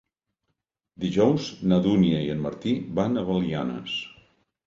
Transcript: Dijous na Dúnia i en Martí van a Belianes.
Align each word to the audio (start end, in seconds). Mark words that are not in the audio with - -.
Dijous 1.03 1.49
na 1.73 1.79
Dúnia 1.87 2.23
i 2.27 2.31
en 2.35 2.41
Martí 2.47 2.73
van 3.01 3.21
a 3.21 3.25
Belianes. 3.27 4.01